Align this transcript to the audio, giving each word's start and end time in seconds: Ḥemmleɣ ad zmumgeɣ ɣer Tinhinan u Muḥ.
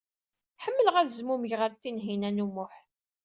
Ḥemmleɣ 0.63 0.95
ad 0.97 1.09
zmumgeɣ 1.17 1.59
ɣer 1.61 1.71
Tinhinan 1.73 2.43
u 2.45 2.47
Muḥ. 2.53 2.73